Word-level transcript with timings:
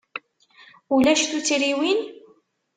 Ulac 0.95 1.21
tuttriwin? 1.31 1.99